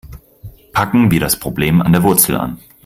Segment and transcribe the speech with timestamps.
[0.73, 2.57] Packen wir das Problem an der Wurzel an.